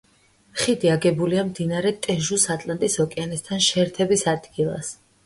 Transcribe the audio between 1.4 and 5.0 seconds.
მდინარე ტეჟუს ატლანტის ოკეანესთან შეერთების ადგილას.